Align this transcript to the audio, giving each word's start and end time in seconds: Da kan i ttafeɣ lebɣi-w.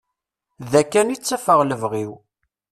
Da 0.71 0.81
kan 0.91 1.13
i 1.15 1.17
ttafeɣ 1.17 1.59
lebɣi-w. 1.63 2.11